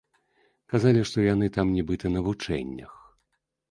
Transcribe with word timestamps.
Казалі, 0.73 1.03
што 1.11 1.27
яны 1.33 1.53
там 1.59 1.67
нібыта 1.77 2.05
на 2.17 2.29
вучэннях. 2.31 2.91